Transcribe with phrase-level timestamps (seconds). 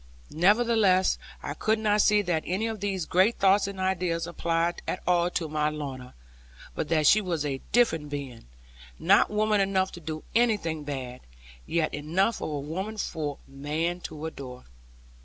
[0.33, 4.99] Nevertheless I could not see that any of these great thoughts and ideas applied at
[5.05, 6.15] all to my Lorna;
[6.73, 8.45] but that she was a different being;
[8.97, 11.21] not woman enough to do anything bad,
[11.67, 14.63] yet enough of a woman for man to adore.